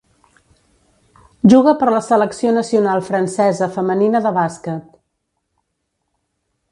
Juga 1.53 1.73
per 1.83 1.89
la 1.95 1.99
selecció 2.07 2.53
nacional 2.57 3.05
francesa 3.09 3.69
femenina 3.77 4.25
de 4.27 4.31
bàsquet. 4.39 4.89